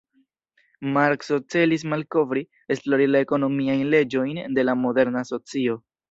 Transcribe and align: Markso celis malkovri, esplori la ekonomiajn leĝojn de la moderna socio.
Markso 0.93 1.37
celis 1.55 1.83
malkovri, 1.91 2.41
esplori 2.75 3.07
la 3.09 3.21
ekonomiajn 3.25 3.83
leĝojn 3.95 4.41
de 4.59 4.65
la 4.71 4.75
moderna 4.85 5.23
socio. 5.33 5.77